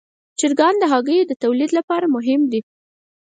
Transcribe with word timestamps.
چرګان 0.39 0.75
د 0.79 0.83
هګیو 0.93 1.27
د 1.29 1.33
تولید 1.43 1.71
لپاره 1.77 2.05
مهم 2.15 2.41
دي. 2.51 2.61